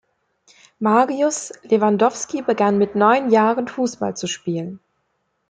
Mariusz 0.79 1.53
Lewandowski 1.61 2.41
begann 2.41 2.79
mit 2.79 2.95
neun 2.95 3.29
Jahren, 3.29 3.67
Fußball 3.67 4.17
zu 4.17 4.25
spielen. 4.25 4.79